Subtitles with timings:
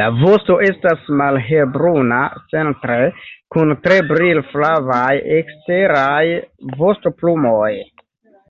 [0.00, 2.18] La vosto estas malhelbruna
[2.52, 2.98] centre
[3.56, 5.08] kun tre brilflavaj
[5.38, 6.20] eksteraj
[6.84, 7.72] vostoplumoj.